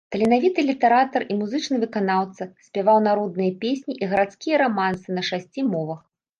[0.13, 5.99] Таленавіты літаратар і музычны выканаўца, спяваў народныя песні і гарадскія рамансы на шасці мовах.